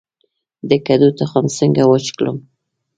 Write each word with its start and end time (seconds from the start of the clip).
د 0.69 0.71
کدو 0.85 1.07
تخم 1.19 1.45
څنګه 1.57 1.81
وچ 1.91 2.05
کړم؟ 2.17 2.37